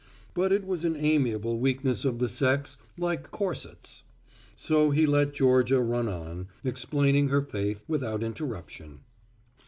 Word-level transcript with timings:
But 0.33 0.51
it 0.51 0.65
was 0.65 0.83
an 0.83 0.95
amiable 0.95 1.59
weakness 1.59 2.05
of 2.05 2.17
the 2.17 2.27
sex, 2.27 2.79
like 2.97 3.29
corsets. 3.29 4.01
So 4.55 4.89
he 4.89 5.05
let 5.05 5.31
Georgia 5.35 5.79
run 5.79 6.07
on, 6.07 6.47
explaining 6.63 7.27
her 7.27 7.43
faith, 7.43 7.83
without 7.87 8.23
interruption. 8.23 9.01